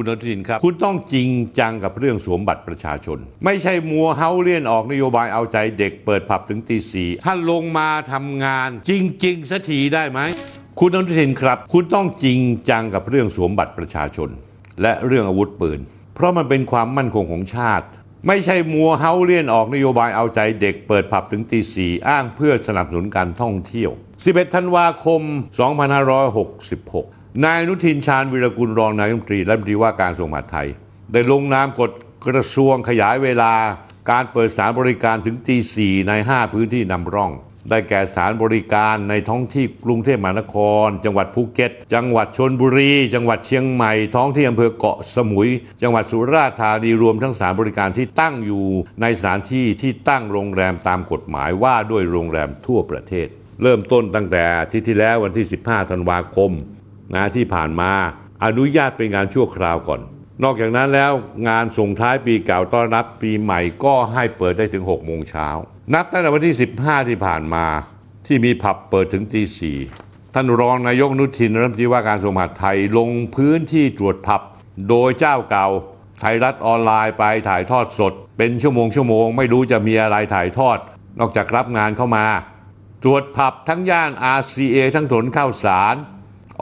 [0.00, 8.92] คุณอนุทินครับ คุณต้องจริงจังกับเรื่องสวมบัตรประชาชน ไม่ใช่มัวเฮาเลียนออกนโยบายเอาใจเด็กเปิดผับถึงตีสี่ท่านลงมาทำงานจ
[9.24, 10.20] ริง ๆสักทีได้ไหม
[10.80, 12.40] คุณอนุทินครับ คุณต้องจริง
[12.70, 14.28] จังกับเรื่องสวมบัตรประชาชน
[14.82, 15.80] และเรื่องอาวุธปืน
[16.14, 17.86] เพราะมันเป็นความมั่นคงของชาติ
[18.26, 23.90] ไม่ใช่มัวเฮาเลียนออกนโยบายเอาใจเด็กเปิดผับถึงตีสี่อ้างเพื่อสนับสนุนการท่องเที่ยว
[24.24, 25.22] 11 ธันวาคม
[25.86, 30.68] 2566 นายอนุทินชาญวิรกุลรองนายกรัฐมนตรีและรัฐมนตรีว่าการกระทรวงมหาดไทย
[31.12, 31.90] ได้ลงนามกฎ
[32.26, 33.52] กระทรวงขยายเวลา
[34.10, 37.32] การเปิดสารบริการถึงตีสี่ใน 5 พื้นที่นำร่อง
[37.70, 45.48] ได้แก่สารบริการในท้องที่กรุงเทพมหานคร จังหวัดภูเก็ต จังหวัดชนบุรี จังหวัดเชียงใหม่ ท้องที่อำเภอเกาะสมุย
[45.82, 48.66] จังหวัดสุราษฎร์ธานีรวมทั้งสารบริการที่ตั้งอยู่
[49.02, 53.28] ในสถานที่ที่ตั้งโรงแรมตามกฎหมายว่าด้วยโรงแรมทั่วประเทศ
[53.62, 56.52] เริ่มต้นตั้งแต่ทิตย์ที่แล้ววันที่ 15 ธันวาคม
[57.14, 57.92] นะที่ผ่านมา
[58.44, 60.00] อนุญาตเป็นงานชั่วคราวก่อน
[60.42, 61.12] นอกจากนั้นแล้ว
[61.48, 65.48] งานส่งท้ายปีเก่าต้อนรับปีใหม่ก็ให้เปิดได้ถึง6โมงเช้า
[65.94, 67.66] นับตั้งแต่วันที่ 15 ที่ผ่านมา
[68.26, 69.78] ที่มีผับเปิดถึงตีสี่
[70.34, 74.40] ท่านรองนายกนุทินรัฐมนตรีว่าการกระทรวงมหาดไทยลงพื้นที่ตรวจผับ
[74.88, 75.68] โดยเจ้าเก่า
[76.20, 80.78] ไทยรัฐออนไลน์ไปถ่ายทอดสด เป็นชั่วโมงชั่วโมงไม่รู้จะมีอะไรถ่ายทอด
[81.20, 82.26] นอกจากรับงานเข้ามา
[83.02, 85.94] ตรวจผับทั้งย่าน RCA ทั้งถนนข้าวสาร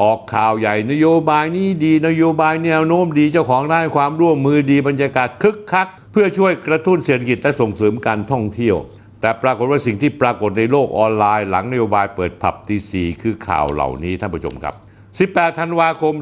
[0.02, 8.76] ออกข่าวใหญ่นโยบายนี้ดีนโยบายแนวโน้มดีเจ้าของด้านความร่วมมือดีบรรยากาศคึกคัก เพื่อช่วยกระตุ้นเศรษฐกิจและส่งเสริมการท่องเที่ยว
[9.20, 14.74] แต่ปรากฏว่าสิ่งที่ปรากฏในโลกออนไลน์ หลังนโยบายเปิดผับตีสี่คือข่าวเหล่านี้ท่านผู้ชมครับ
[15.32, 16.14] 18 ธันวาคม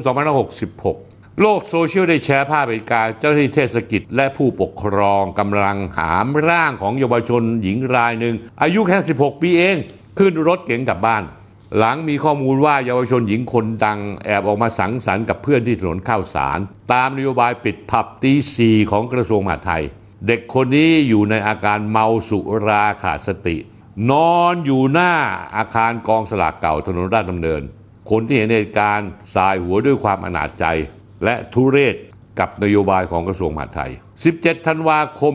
[0.67, 9.77] 2566โลกโซเชียลได้แชร์ภาพเหตุการณ์เจ้าหน้าที่เทศกิจและผู้ปกครองกำลังหามร่างของเยาวชนหญิงรายหนึ่ง อายุแค่ 16 ปีเอง
[10.19, 11.23] ขึ้นรถเก๋งกลับบ้าน
[11.77, 16.59] หลังมีข้อมูลว่าเยาวชนหญิงคนดังแอบออกมาสังสรรค์กับเพื่อนที่ถนนข้าวสาร
[16.93, 19.83] ตามนโยบายปิดผับตีสีของกระทรวงมหาดไทย
[20.27, 23.57] เด็กคนนี้อยู่ในอาการเมาสุราขาดสติ
[24.11, 25.13] นอนอยู่หน้า
[25.55, 27.61] อาคารกองสลากเก่าถนนราชดำเนิน
[28.09, 30.65] คนที่เห็นเหตุการณ์สายหัวด้วยความอนาจใจ
[31.23, 31.95] และทุเรศ
[32.39, 33.91] กับนโยบายของกระทรวงมหาดไทย
[34.29, 35.33] 17 ธันวาคม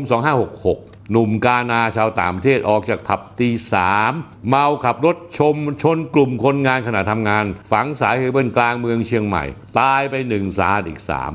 [0.51, 4.13] 2566 หนุ่มกานาชาวต่างประเทศออกจากผับตีสาม
[4.49, 9.45] เมาขับรถชมชนกลุ่มคนงานขณะทำงาน ฝังสายเคเบิลกลางเมืองเชียงใหม่
[9.81, 11.33] ตายไปหนึ่งสาอีกสาม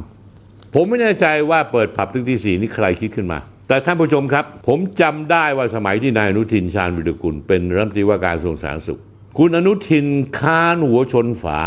[0.74, 9.00] ผมไม่แน่ใจว่าเปิดผับถึงที่สี่นี่ใครคิดขึ้นมา แต่ท่านผู้ชมครับ ผมจำได้ว่าสมัยที่นายอนุทินชาญวิรุกุลเป็นรัฐมนตรีว่าการกระทรวงสาธารณสุข
[9.38, 10.06] คุณอนุทิน
[10.40, 11.60] ค้านหัวชนฝา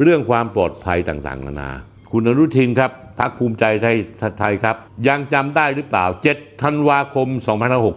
[0.00, 1.70] เรื่องความปลอดภัยต่างๆ นานา
[2.12, 3.96] คุณอนุทินครับ พักภูมิใจไทย
[4.40, 4.76] ไทยครับ
[5.08, 7.28] ยังจำได้หรือเปล่า 7 ธันวาคม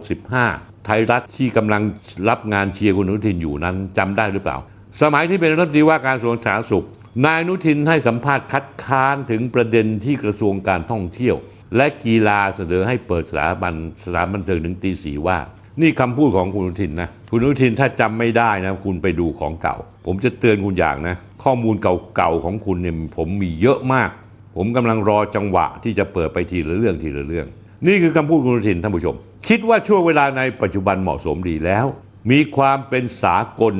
[0.08, 1.82] 2565 ไทยรัฐที่กำลัง
[2.28, 4.56] รับงานเชียร์คุณอนุทินอยู่นั้นจำได้หรือเปล่า
[5.02, 6.86] สมัยที่เป็นรัฐมนตรีว่าการกระทรวงสาธารณสุข
[7.24, 11.36] นายอนุทินให้สัมภาษณ์คัดค้านถึงประเด็นที่กระทรวงการท่องเที่ยว
[11.76, 15.38] และกีฬาเสนอให้เปิดสถาบันสถานบันเทิงถึงตีสีว่า
[15.80, 19.76] นี่คำพูดของคุณอนุทินนะ คุณอนุทินถ้าจำไม่ได้นะ คุณไปดูของเก่า
[20.06, 24.10] ผมจะเตือนคุณอย่างนะ ข้อมูลเก่าๆของคุณเนี่ยผมมีเยอะมาก
[24.56, 27.46] ผมกำลังรอจังหวะที่จะเปิดไปทีละเรื่องทีละเรื่อง
[27.86, 29.16] นี่คือคำพูดคุณอนุทินท่านผู้ชม
[29.48, 31.86] คิดว่าช่วงเวลาในปัจจุบันเหมาะสมดีแล้ว
[32.30, 33.74] มีความเป็นสากล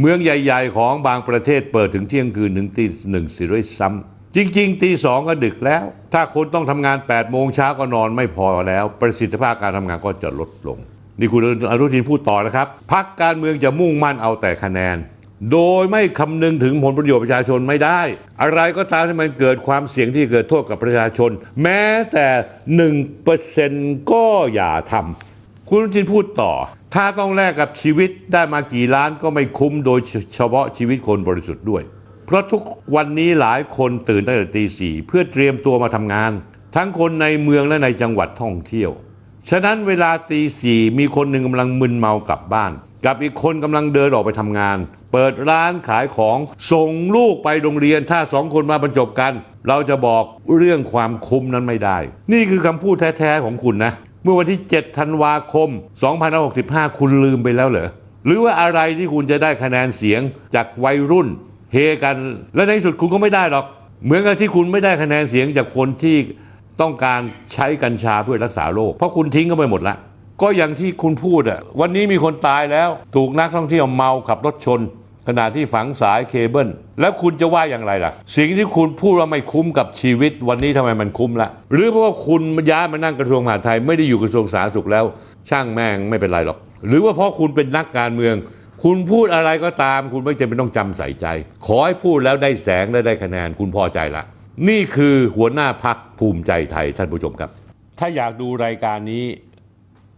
[0.00, 5.82] เมืองใหญ่ ๆ ของบางประเทศเปิดถึงเที่ยงคืนถึงตีหนึ่งสิด้วยซ้ำจริง ๆ ตีสองก็ดึกแล้ว
[6.12, 10.78] ถ้าคนต้องทำงาน 8 โมงเช้าก็นอนไม่พอแล้ว ประสิทธิภาพการทำงานก็จะลดลง
[11.18, 14.96] นี่คุณอนุทินพูดต่อนะครับพักการเมืองจะมุ่งมั่นเอาแต่คะแนน
[15.52, 18.00] โดยไม่คำนึงถึงผลประโยชน์ประชาชนไม่ได้
[18.42, 21.30] อะไรก็ตามที่มันเกิดความเสี่ยงที่เกิดโทษกับประชาชน
[21.62, 21.82] แม้
[22.12, 22.26] แต่
[22.76, 23.72] หนึ่งเปอร์เซน
[24.12, 26.52] ก็อย่าทำคุณอนุทินพูดต่อ
[26.94, 30.00] ถ้าต้องแลกกับชีวิตได้มากี่ล้านก็ไม่คุ้มโดย
[30.34, 31.82] เฉพาะชีวิตคนบริสุทธิ์ด้วย
[32.26, 32.62] เพราะทุก
[32.94, 36.32] วันนี้หลายคนตื่นตั้งแต่ตีสี่เพื่อเตรียมตัวมาทำงาน
[36.76, 38.90] ทั้งคนในเมืองและในจังหวัดท่องเที่ยว
[39.50, 42.72] ฉะนั้นเวลาตีสี่มีคนหนึ่งกำลังมึนเมากลับบ้าน
[43.06, 44.76] กับอีกคนกำลังเดินออกไปทำงาน
[45.12, 46.38] เปิดร้านขายของ
[46.72, 49.32] ส่งลูกไปโรงเรียนถ้าสองคนมาบรรจบกัน
[49.68, 50.24] เราจะบอก
[50.56, 51.98] เรื่องความคุ้มนั้นไม่ได้
[52.32, 53.92] นี่คือคำพูดแท้ๆของคุณนะ
[54.22, 55.68] เมื่อวันที่ 7 ธันวาคม
[56.34, 57.88] 2565 คุณลืมไปแล้วเหรอ
[58.26, 60.20] หรือว่าอะไรที่คุณจะได้คะแนนเสียง
[60.54, 61.28] จากวัยรุ่น
[61.72, 62.16] เฮกัน
[62.54, 63.64] และในที่สุดคุณก็ไม่ได้หรอก
[64.04, 66.16] เหมือนกับที่คุณไม่ได้คะแนนเสียงจากคนที่
[66.80, 67.20] ต้องการ
[67.52, 69.96] ใช้กัญชาเพื่อรักษาโรคเพราะคุณทิ้งเขาไปหมดและ
[70.42, 74.80] ก็อย่างที่คุณพูดอะวันนี้มีคนตายแล้ว ถูกนักท่องเที่ยวเมาขับรถชน
[75.28, 76.68] ขณะที่ฝังสายเคเบิล
[77.00, 85.04] แล้วคุณจะว่าอย่างไรล่ะ สิ่งที่คุณพูดว่าไม่คุ้มกับชีวิต วันนี้ทำไมมันคุ้มละหรือเพราะว่าคุณย้ายมานั่งกระทรวงมหาดไทยไม่ได้อยู่กระทรวงสาธารณสุขแล้ว
[85.50, 88.34] ช่างแม่งไม่เป็นไรหรอก หรือว่าเพราะคุณเป็นนักการเมือง
[88.84, 91.26] คุณพูดอะไรก็ตาม คุณไม่จำเป็นต้องจำใส่ใจ
[91.66, 94.22] ขอให้พูดแล้วได้แสงและได้คะแนนคุณพอใจละ
[94.68, 97.50] นี่คือหัวหน้าพักภูมิใจไทยท่านผู้ชมครับ
[97.98, 99.24] ถ้าอยากดูรายการนี้